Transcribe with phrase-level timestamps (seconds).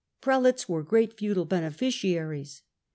[0.19, 2.63] Prelates were great_fendal beneficiaries.